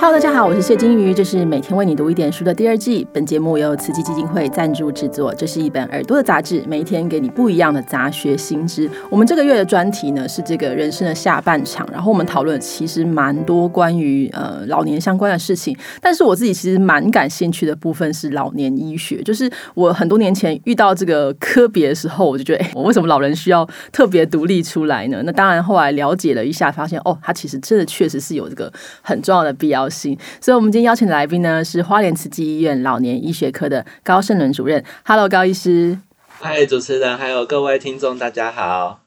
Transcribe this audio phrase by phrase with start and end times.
[0.00, 3.04] Hello，大家好，我是谢金鱼，这是每天为你读一点书的第二季。
[3.12, 5.34] 本节目由慈济基金会赞助制作。
[5.34, 8.88] 这是一本耳朵的杂志，每一天给你不一样的杂学新知。
[9.10, 15.76] 我们这个月的专题呢是这个人生的下半场，然后我们讨论其实蛮多关于呃老年相关的事情。
[16.00, 25.20] 但是我自己其实蛮感兴趣的部分是老年医学，就是我很多年前遇到这个科别的时候，我就觉得，哎，我为什么老人需要特别独立出来呢？
[25.24, 28.72] 那当然后来了解了一下，发现哦，它其实真的确实是有这个
[29.02, 29.87] 很重要的必要。
[29.88, 34.84] 所以，我们今天邀请的来宾呢，是花莲慈济医院老年医学科的高胜伦主任。
[35.04, 35.98] Hello，高医师。
[36.40, 39.00] 嗨，主持人，还有各位听众，大家好。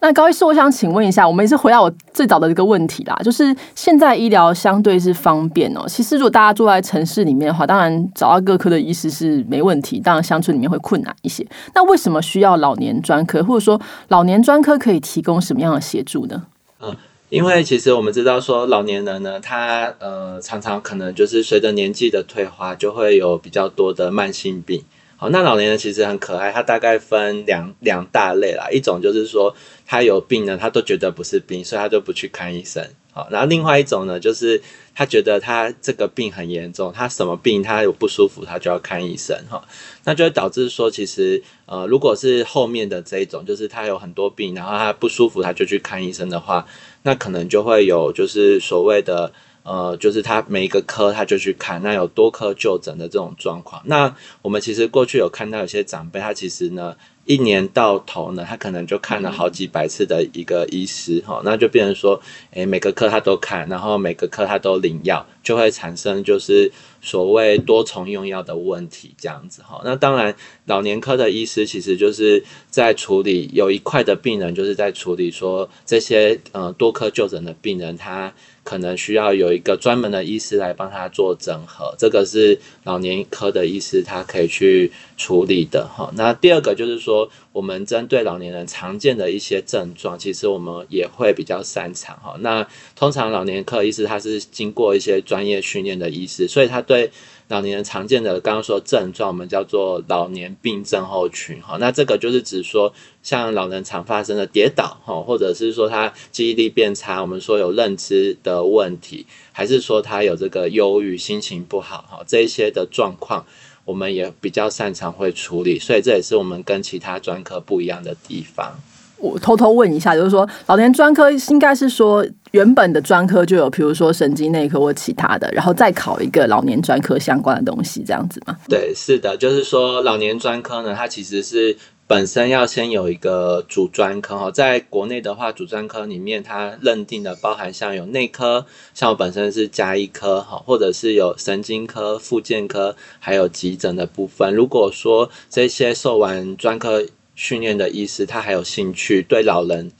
[0.00, 5.84] 那高医师，我想请问一下，我们也是回到我最早的一个问题啦，就是现在医疗相对是方便哦。
[5.88, 11.44] 其实，如果大家住在城市里面的话，当然找到各科的医师是没问题，当然乡村里面会困难一些。
[11.74, 16.44] 那为什么需要老年专科，或者说老年专科可以提供什么样的协助呢？
[16.80, 16.94] 嗯。
[17.28, 24.84] 因为其实我们知道说老年人呢，他呃常常可能就是随着年纪的退化，就会有比较多的慢性病。
[25.16, 29.56] 好，那老年人其实很可爱，他大概分两两大类啦，一种就是说
[29.86, 32.86] 他有病呢，他都觉得不是病，所以他就不去看医生。
[33.12, 34.60] 好，然后另外一种呢，就是
[34.94, 39.66] 他觉得他这个病很严重，他什么病他有不舒服，他就要看医生哈。
[40.04, 46.66] 那就会导致说，其实呃，如果是后面的这一种，就是他有很多病，然后他不舒服，他就去看医生的话，
[47.06, 53.80] 那可能就会有就是所谓的呃，就是他每一个科他就去看，那有多科就诊的这种状况。
[53.86, 56.96] 那我们其实过去有看到有些长辈，他其实呢。
[57.28, 66.70] 一年到头呢，他可能就看了好几百次的一个医师哈，那就变成说，诶，每个科他都看，然后每个科他都领药，就会产生就是
[67.06, 69.80] 所谓多重用药的问题这样子哈。
[69.84, 70.34] 那当然，
[70.64, 78.34] 老年科的医师其实就是在处理有一块的病人，就是在处理说这些呃多科就诊的病人他。
[78.66, 86.10] 可能需要有一个专门的医师来帮他做整合，这个是老年科的医师他可以去处理的哈。
[86.16, 92.34] 那第二个就是说，我们针对老年人常见的一些症状，其实我们也会比较擅长哈。
[92.40, 92.66] 那
[92.96, 96.95] 通常老年科医师他是经过一些专业训练的医师，所以他对。
[96.96, 97.10] 对
[97.48, 102.92] 老年人常见的，刚刚说症状，我们叫做老年病症候群，哈，那这个就是指说，
[103.22, 113.44] 像老人常发生的跌倒，哈，或者是说他记忆力变差，我们说有认知的问题，还是说他有这个忧郁、心情不好，哈，这一些的状况，
[113.84, 118.74] 我们也比较擅长会处理，所以这也是我们跟其他专科不一样的地方。
[119.18, 128.56] 我偷偷问一下，就是说，老年专科应该是说原本的专科就有，比如说神经内科或其他的，然后再考一个老年专科相关的东西，这样子吗？
[128.66, 138.64] 对，是的，就是说老年专科呢，它其实是本身要先有一个主专科哈，在国内的话，主专科里面它认定的包含像有内科，
[138.94, 144.54] 像我本身是加医科哈，或者是有神经科、复健科，还有急诊的部分。
[144.54, 149.92] 如果说这些受完专科，训练的医师，他还有兴趣对老人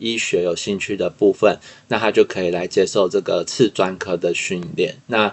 [0.00, 4.96] 医学有兴趣的部分，那他就可以来接受这个次专科的训练。
[5.06, 5.32] 那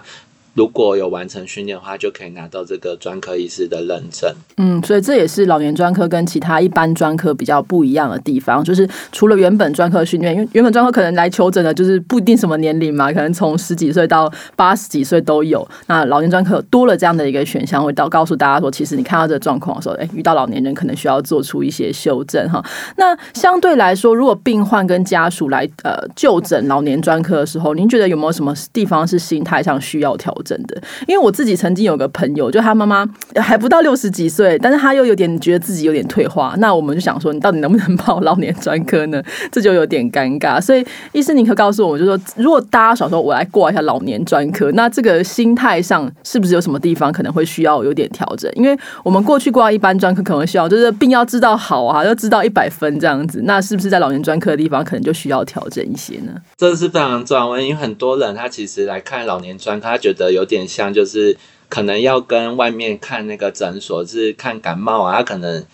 [0.54, 4.32] 如果有完成训练的话，就可以拿到这个专科医师的认证。
[4.56, 15.66] 嗯，所以这也是老年专科跟其他一般专科比较不一样的地方，就是除了原本专科训练，因为原本专科可能来求诊的，就是不一定什么年龄嘛，可能从十几岁到八十几岁都有。
[15.86, 22.64] 那老年专科多了这样的一个选项，会到告诉大家说，其实你看到这个状况的时候，哎，遇到老年人可能需要做出一些修正哈。
[22.96, 30.48] 那相对来说，如果病患跟家属来呃就诊老年专科的时候，您觉得有没有什么地方是心态上需要调整？
[30.48, 33.06] 真的，因为我自己曾经有个朋友，就他妈妈
[33.36, 39.22] 还不到六十几岁，但是他又有点觉得自己有点退化，那我们就想说，你到底能不能报老年专科呢？
[39.52, 40.58] 这就有点尴尬。
[40.58, 40.82] 所以
[41.12, 48.50] 医师，你可告诉我，就说如果大家想说我来过一下老年专科，那这个心态上是不是有什么地方可能会需要有点调整？
[48.54, 48.74] 因为
[49.04, 56.32] 我们过去挂一般专科可能需要就是病要知道好啊，要知道一百分这样子，那是不是在老年专科的地方可能就需要调整一些呢？
[56.56, 60.44] 这是非常重要，因为很多人他其实来看老年专科，他觉得有。
[60.44, 61.36] 点像，就是
[61.68, 65.64] 可能要跟外面看那个诊所是看感冒啊，他可能。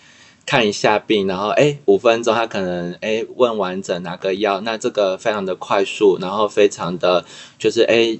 [0.47, 7.25] 看一下病，然后哎，五分钟他可能哎问完整哪个药，那这个非常的快速，然后非常的
[7.57, 8.17] 就是哎，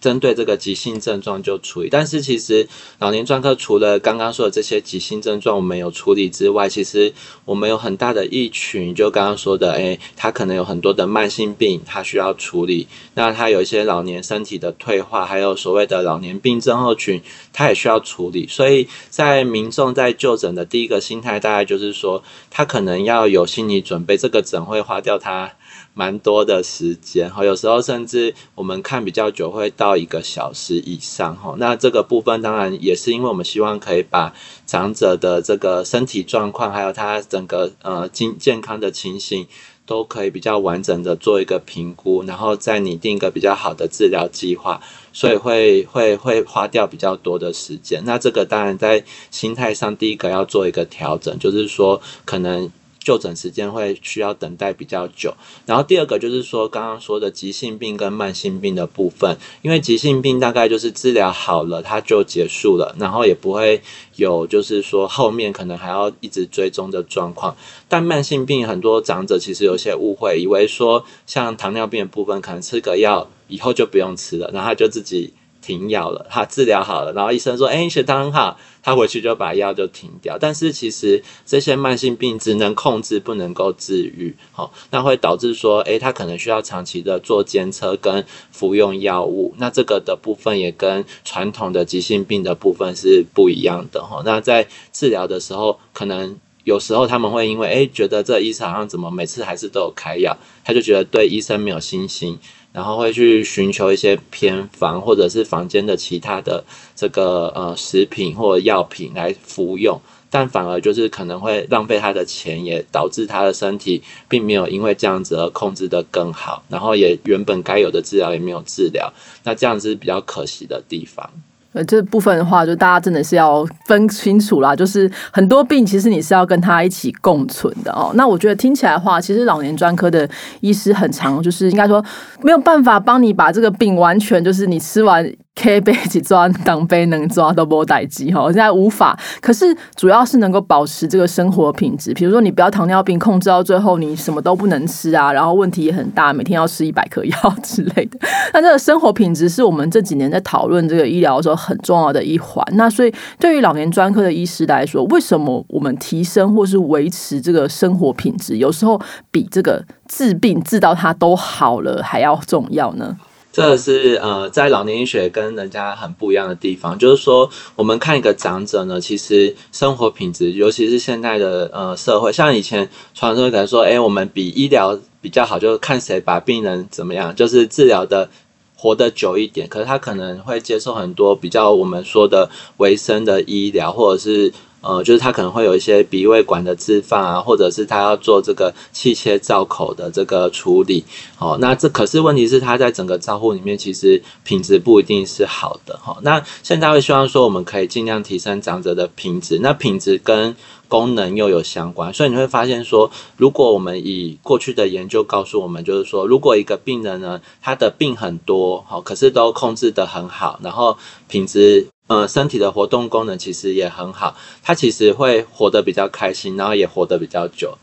[0.00, 1.88] 针对这个急性症状就处理。
[1.90, 2.68] 但是其实
[2.98, 7.12] 老年专科除了刚刚说的这些急性症状我们有处理之外，其实
[7.44, 12.86] 我们有很大的一群，就刚刚说的哎，他可能有很多的慢性病，他需要处理。
[13.14, 18.46] 那他有一些老年身体的退化，还有所谓的老年病症候群，他也需要处理。
[18.48, 25.52] 所以在民众在就诊的第一个心态，大概就是说，他可能要有心理准备，这个诊会花掉他
[25.98, 31.54] 蛮多的时间哈，有时候甚至我们看比较久会到一个小时以上哈。
[31.56, 34.34] 那这个部分当然也是因为我们希望可以把
[34.66, 39.46] 长者的这个身体状况，还有他整个呃健健康的情形，
[39.86, 44.82] 都可以比较完整的做一个评估，然后再拟定一个比较好的治疗计划，
[45.14, 48.02] 所以会会会花掉比较多的时间。
[48.04, 52.70] 那这个当然在心态上，第一个要做一个调整，就是说可能。
[53.06, 55.32] 就诊时间会需要等待比较久，
[55.64, 63.80] 然后第二个就是说刚刚说的急性病跟慢性病的部分，因为急性病大概就是治疗好了它就结束了，然后也不会
[64.16, 67.56] 有就是说后面可能还要一直追踪的状况，
[67.88, 75.32] 但慢性病很多长者其实有些误会，以为说像糖尿病的部分可能吃个药以后就不用吃了，然后他就自己。
[75.62, 78.56] 停药了，他治疗好了，然后医生说：“哎，血糖很好。”
[78.86, 80.38] 他回去就把药就停掉。
[80.38, 84.32] 但是其实这些慢性病只能控制，不能够治愈。
[84.52, 94.04] 好，那会导致说：“哎，他可能需要长期的做监测跟服用药物。”那这个的部分也跟传统的急性病的部分是不一样的。
[94.04, 102.38] 哈，那在治疗的时候，可能有时候他们会因为哎觉得这医生好像怎么每次还是都有开药，他就觉得对医生没有信心。
[102.76, 106.62] 然后会去寻求一些偏方，或者是房间的其他的
[106.94, 119.10] 这个呃食品或者药品来服用，但反而就是可能会浪费他的钱，也导致他的身体并没有因为这样子而控制的更好，然后也原本该有的治疗也没有治疗，
[119.44, 121.30] 那这样子是比较可惜的地方。
[121.76, 124.74] 呃，这部分的话，就大家真的是要分清楚啦。
[124.74, 128.10] 就是很多病，其实你是要跟他一起共存的哦。
[128.14, 130.26] 那我觉得听起来的话，其实老年专科的
[130.60, 132.02] 医师很长，就是应该说
[132.40, 135.30] 没有办法帮你把这个病完全，就是你吃完。
[135.56, 139.18] K 杯几抓当杯能抓都波待机哈，现在无法。
[139.40, 148.18] 可是主要是能够保持这个生活品质，比如说你不要糖尿病控制到最后，你什么都不能吃啊，然后问题也很大，每天要吃一百颗药之类的。
[148.52, 152.62] 那这个生活品质是我们这几年在讨论这个医疗的时候很重要的一环。
[152.72, 159.00] 那所以对于老年专科的医师来说，为什么我们提升或是维持这个生活品质，有时候
[159.30, 163.16] 比这个治病治到他都好了还要重要呢？
[163.56, 178.28] 这是呃，在老年医学跟人家很不一样的地方，就是说，我们看一个长者呢，其实生活品质，尤其是现在的呃社会，像以前传说可能说，哎，我们比医疗比较好，就是看谁把病人怎么样，就是治疗的
[178.76, 179.66] 活得久一点。
[179.66, 184.52] 可是他可能会接受很多比较我们说的维生的医疗，或者是。
[184.86, 191.04] 呃，就是他可能会有一些鼻胃管的置放啊，或者是他要做这个气切造口的这个处理。
[191.38, 195.98] 哦，那这可是问题是他在整个照护里面其实品质不一定是好的。
[196.02, 199.58] 哈，那现在会希望说我们可以尽量提升长者的品质。
[199.60, 200.54] 那品质跟
[200.88, 210.96] 功能又有相关，所以你会发现说，如果我们以过去的研究告诉我们，就是说，如果一个病人呢，他的病很多，好，可是都控制得很好，然后
[211.28, 211.88] 品质。
[212.08, 217.76] 呃，身体的活动功能其实也很好，他其实会活得比较开心，然后也活得比较久。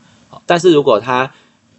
[0.46, 1.30] 但是如果他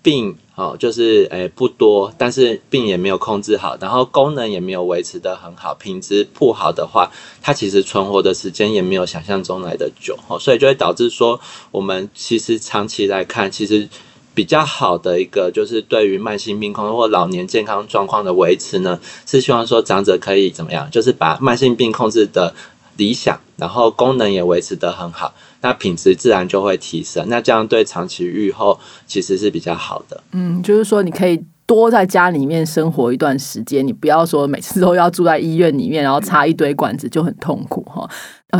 [0.06, 7.10] 病哦，就是诶不多，但是病也没有控制好，然后功能也没有维持的很好，品质不好的话，
[7.42, 10.16] 它其实存活的时间也没有想象中来的久。
[10.28, 11.40] 哦，所以就会导致说，
[11.72, 13.90] 我们其实长期来看，其实。
[14.36, 22.54] 比较好的一个就是对于慢性病控制或老年健康状况的维持呢，是希望说长者可以怎么样，就是把慢性病控制的
[22.98, 30.24] 理想，然后功能也维持得很好，那品质自然就会提升，那这样对长期愈后其实是比较好的。
[30.32, 38.08] 嗯，就是说你可以多在家里面生活一段时间，你不要说每次都要住在医院里面，然后插一堆管子就很痛苦哈。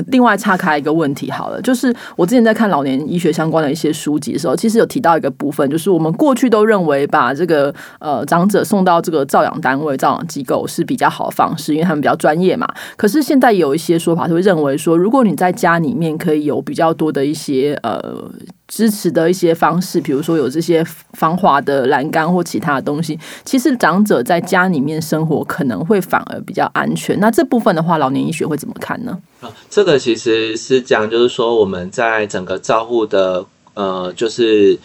[0.08, 12.68] 另外岔开一个问题好了，就是我之前在看老年医学相关的一些书籍的时候，其实有提到一个部分，就是我们过去都认为把这个呃长者送到这个照养单位、照养机构是比较好的方式，因为他们比较专业嘛。
[12.96, 18.30] 可是现在有一些说法，会认为说，如果你在家里面可以有比较多的一些呃
[18.68, 20.84] 支持的一些方式，比如说有这些
[21.14, 27.20] 防滑的栏杆或其他的东西，其实长者在家里面生活可能会反而比较安全。
[27.20, 29.18] 那这部分的话，老年医学会怎么看呢？
[29.42, 34.80] 啊这个其实是讲，就是说我们在整个照护的呃，就是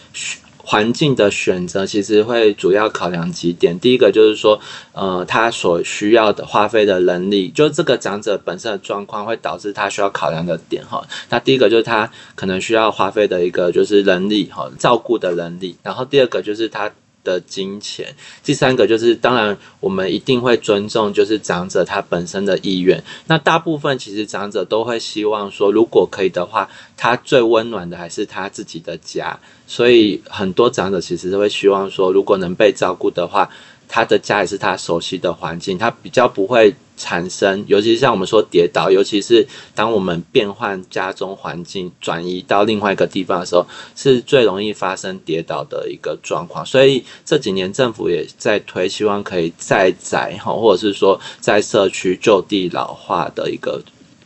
[0.57, 3.79] 环境的选择，其实会主要考量几点。
[3.79, 4.59] 第一个就是说，
[4.93, 11.01] 呃，他所需要的花费的能力，就这个长者本身的状况，会导致他需要考量的点哈。
[11.29, 15.75] 那第一个就是他可能需要花费的一个就是能力哈，照顾的能力。
[15.81, 16.91] 然后第二个就是他。
[17.23, 18.15] 的金钱。
[18.43, 23.03] 第三个就是，当然我们一定会尊重，就是长者他本身的意愿。
[23.27, 29.39] 那大部分其实长者都会希望说，如果可以的话，他最温暖的还是他自己的家。
[29.67, 33.49] 所以很多长者其实都会希望说，如果能被照顾的话，
[33.91, 36.73] 他的家也是他熟悉的环境，他比较不会。
[36.97, 46.63] 产生，尤其是像我们说跌倒，尤其是当我们变换家中环境，转移到另外一个地方的时候，是最容易发生跌倒的一个状况。
[46.63, 53.81] 所以这几年政府也在推，希望可以再宅哈，或者是说在社区就地老化的一个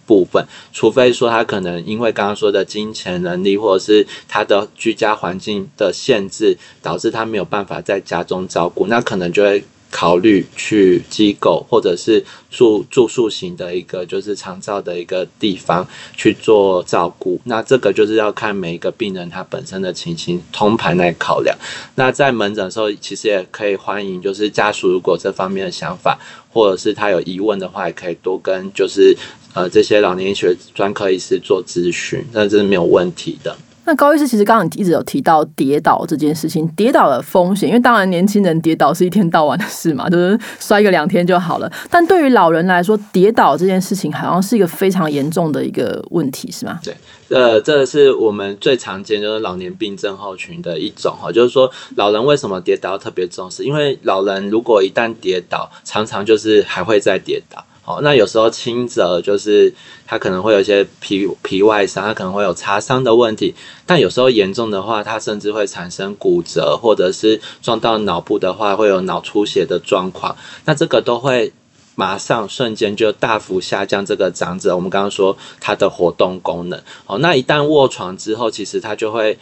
[0.05, 0.45] 部分。
[0.71, 9.63] 除非说他可能因为刚刚说的金钱能力，或者是他的居家环境的限制，导致他没有办法在家中照顾，那可能就会。
[9.91, 21.57] 考虑去机构或者是住住宿型的一个就是长照的一个地方去做照顾，那这个就是要看每一个病人他本身的情形通盘来考量。
[21.95, 26.19] 那在门诊的时候，其实也可以欢迎就是家属如果这方面的想法
[26.51, 29.15] 或者是他有疑问的话，也可以多跟就是
[29.53, 33.55] 呃这些老年医学专科医师做咨询，那这是没有问题的。
[33.85, 41.71] 那高医师其实刚刚一直有提到跌倒这件事情，跌倒的风险，因为当然年轻人跌倒是一天到晚的事嘛，就是摔个两天就好了。
[41.89, 46.79] 但对于老人来说，跌倒这件事情好像是一个非常严重的一个问题，是吗？
[46.83, 46.95] 对，
[47.29, 53.63] 呃，这是我们最常见就是老年病症候群的一种哈，就是说老人为什么跌倒特别重视？
[53.63, 57.63] 因为老人如果一旦跌倒，常常就是还会再跌倒。
[57.85, 59.71] 好，那有时候轻则就是
[60.07, 63.53] 他可能会有一些皮皮外伤，他可能会有擦伤的问题，
[63.85, 70.35] 但有时候严重的话，他甚至会产生骨折，或者是撞到脑部的话，会有脑出血的状况。
[70.65, 71.53] 那这个都会
[71.93, 76.81] 马上瞬间就大幅下降这个长者，我们刚刚说他的活动功能。
[77.05, 79.37] 哦，那一旦卧床之后，其实他就会。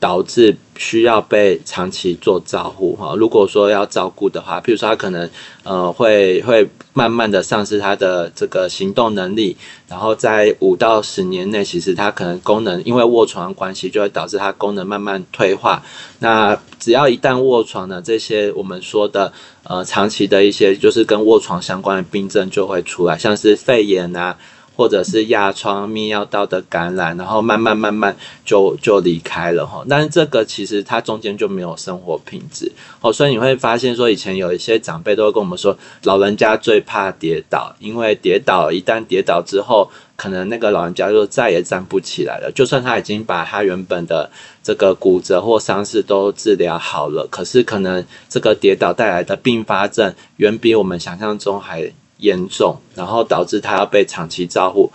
[0.00, 3.14] 导致需要被长期做照护哈。
[3.16, 5.28] 如果说要照顾的话，譬如说他可能
[5.64, 9.56] 呃会会慢慢的丧失他的这个行动能力，
[9.88, 15.82] 然后在五到十年内，其实他可能功能因为卧床关系，就会导致他功能慢慢退化。
[16.20, 19.32] 那只要一旦卧床呢，这些我们说的
[19.64, 24.36] 呃长期的一些就是跟卧床相关的病症就会出来，像是肺炎啊。
[24.78, 29.84] 或者是压疮、泌尿道的感染，然后慢慢慢慢就就离开了哈。
[29.88, 32.70] 但是这个其实它中间就没有生活品质
[33.00, 42.52] 哦，所以你会发现说，以前有一些长辈都会跟我们说，老人家最怕跌倒，因为跌倒一旦跌倒之后，可能那个老人家就再也站不起来了。
[42.54, 44.30] 就算他已经把他原本的
[44.62, 51.92] 这个骨折或伤势都治疗好了，可是可能这个跌倒带来的并发症，远比我们想象中还。
[52.18, 54.92] 严重，然后导致他要被长期照护，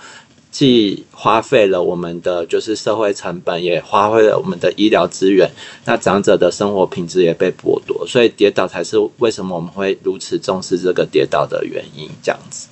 [0.51, 5.49] 既花费了我们的就是社会成本，也花费了我们的医疗资源，
[5.85, 12.67] 那长者的生活品质也被剥夺，所以跌倒才是为什么我们会如此重视这个跌倒的原因，这样子。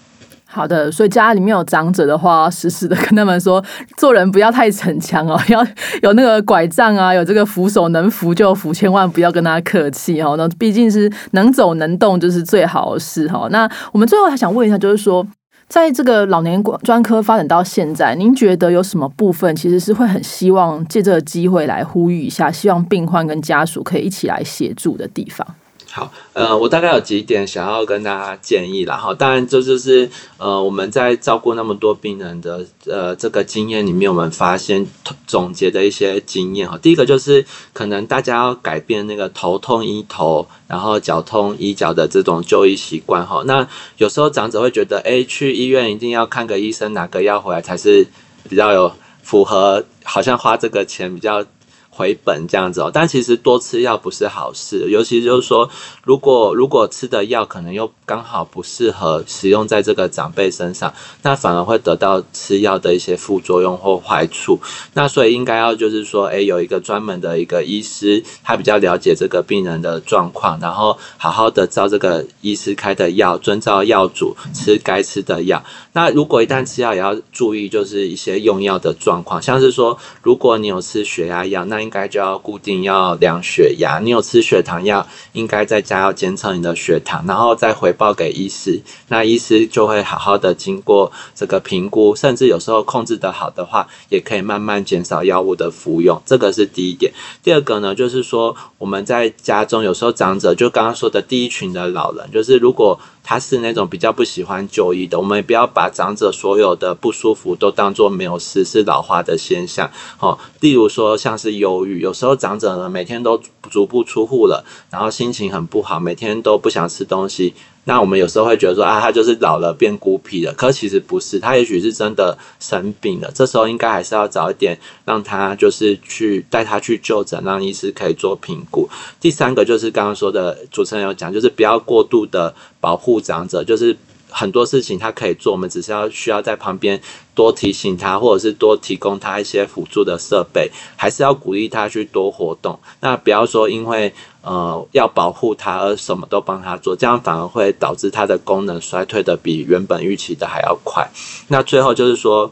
[0.53, 3.63] 好的，所以家里面有长者的话，时时的跟他们说，
[3.95, 5.65] 做人不要太逞强哦， 要
[6.01, 10.35] 有那个拐杖啊，有这个扶手，能扶就扶，千万不要跟他客气哦。
[10.37, 13.47] 那毕竟是能走能动就是最好的事哈。
[13.49, 15.25] 那我们最后还想问一下，就是说，
[15.69, 25.47] 在这个老年专科发展到现在，您觉得有什么部分其实是会很希望借这个机会来呼吁一下，希望病患跟家属可以一起来协助的地方？
[25.93, 28.95] 好，呃，我大概有几点想要跟大家建议啦。
[28.95, 29.13] 哈。
[29.13, 34.87] 当然这就是呃我们在照顾那么多病人的呃这个经验里面，我们发现
[35.27, 36.79] 总结的一些经验哈。
[36.81, 43.43] 第一个就是可能大家要改变那个头痛医头，然后脚痛医脚的这种就医习惯哈。
[43.45, 43.67] 那
[43.97, 48.07] 有时候长者会觉得，哎，去医院一定要看个医生，拿个药回来才是
[48.47, 51.45] 比较有符合，好像花这个钱比较。
[51.93, 55.69] 回本这样子哦，但其实多吃药不是好事，尤其就是说，
[56.03, 64.59] 如果如果吃的药可能又刚好不适合使用在这个长辈身上，那反而会得到吃药的一些副作用或坏处。
[64.93, 75.61] 那所以应该要就是说，诶，有一个专门的一个医师，他比较了解这个病人的状况，然后好好的照这个医师开的药，遵照药主吃该吃的药。
[75.91, 88.79] 那如果一旦吃药，也要注意就是一些用药的状况，像是说，如果你有吃血压药，那应该就要固定要量血压；你有吃血糖药，应该在家要监测你的血糖，然后再回报给医师。
[89.07, 96.21] 那医师就会好好的经过这个评估，甚至有时候控制的好的话，也可以慢慢减少药物的服用。
[96.25, 97.11] 这个是第一点。
[97.43, 109.89] 第二个呢，就是说我们在家中有时候长者就刚刚说的第一群的老人，就是如果他是那种比较不喜欢就医的，我们也不要把长者所有的不舒服都当做没有事，是老化的现象。
[110.19, 117.53] 哦，例如说像是忧郁，有时候长者呢每天都足不出户了，然后心情很不好，每天都不想吃东西。
[117.85, 123.31] 那我们有时候会觉得说啊，他就是老了变孤僻了，可其实不是，他也许是真的生病了。
[123.33, 128.87] 这时候应该还是要早一点让他就是去带他去就诊，让医师可以做评估。
[129.19, 133.97] 第三个就是刚刚说的主持人有讲，就是不要过度的保护长者，就是。
[134.31, 136.99] 很多事情他可以做，我们只是要需要在旁边
[137.35, 142.79] 多提醒他，或者是多提供他一些辅助的设备，还是要鼓励他去多活动。
[143.01, 151.07] 那不要说因为呃要保护他而什么都帮他做，这样反而会导致他的功能衰退的比原本预期的还要快。
[151.49, 152.51] 那最后就是说，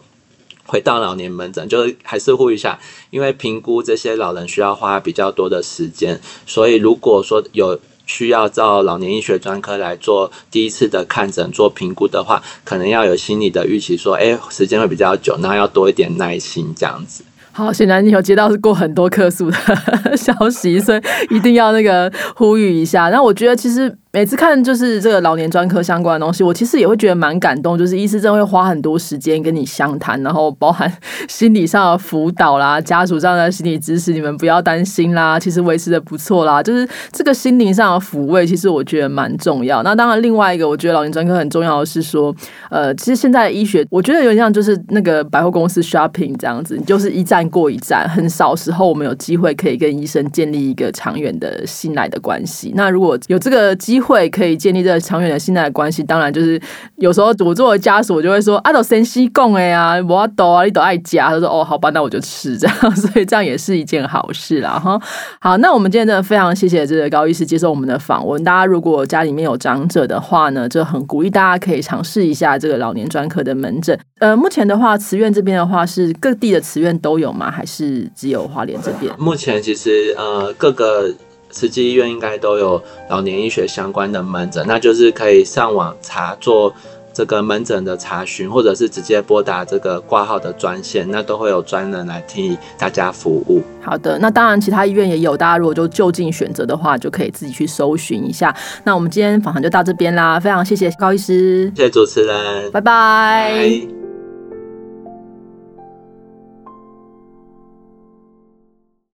[0.66, 2.78] 回到老年门诊，就是还是呼吁一下，
[3.10, 7.80] 因为评估这些老人需要花比较多的时间，所以如果说有。
[8.10, 17.24] 需要到老年医学专科来做第一次的看诊、做评估的话，可能要有心理的预期，说，哎，时间会比较久，那要多一点耐心，这样子。
[17.52, 19.58] 好，显然你有接到过很多客诉的
[20.18, 23.10] 消息， 所以一定要那个呼吁一下。
[23.10, 23.96] 那我觉得其实。
[24.12, 27.78] 每次看就是这个老年专科相关的东西，我其实也会觉得蛮感动。
[27.78, 30.92] 就是医师真的会花很多时间跟你相谈，然后包含
[31.28, 36.64] 心理上的辅导啦、家属上的心理支持，你们不要担心啦，其实维持的不错啦。
[36.64, 39.84] 就是这个心灵上的抚慰，其实我觉得蛮重要。
[39.84, 42.36] 那当然，另外一个我觉得老年专科很重要的是说，
[42.72, 52.74] 呃，其实现在医学，我觉得有点像就是那个百货公司 shopping 这样子，你就是一站过一站，很少时候我们有机会可以跟医生建立一个长远的信赖的关系。
[52.76, 56.60] 那如果有这个机，会可以建立这个长远的信赖的关系，当然就是
[56.98, 61.30] 有时候我作为家属，我就会说啊，都先西贡哎呀，我抖啊，你都爱家。
[61.30, 65.00] 他说哦，好吧，那我就吃这样，所以这样也是一件好事啦哈。
[65.40, 68.44] 好，那我们今天真的非常谢谢这个高医师接受我们的访问。
[68.44, 73.98] 大家如果家里面有长者的话呢，就很鼓励大家可以尝试一下这个老年专科的门诊。
[74.20, 77.50] 呃，目前的话，慈院这边的话是各地的慈院都有吗？
[77.50, 79.14] 还是只有花莲这边？
[79.18, 81.14] 目前其实呃各个。
[81.50, 86.74] 慈济医院应该都有老年医学相关的门诊，那就是可以上网查做
[87.12, 93.62] 这个门诊的查询，或者是直接拨打这个挂号的专线，那都会有专人来替大家服务。
[93.82, 98.56] 好的，那当然其他医院也有，大家如果就就近选择的话，就可以自己去搜寻一下。
[98.84, 103.99] 那我们今天访谈就到这边啦，非常谢谢高医师，谢谢主持人，拜拜。